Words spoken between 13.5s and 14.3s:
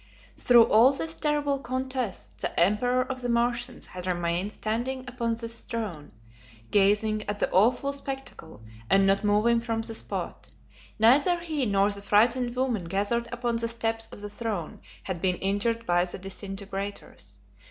the steps of the